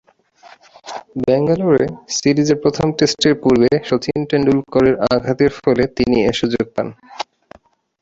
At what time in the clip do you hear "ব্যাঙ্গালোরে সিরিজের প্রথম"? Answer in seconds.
1.21-2.87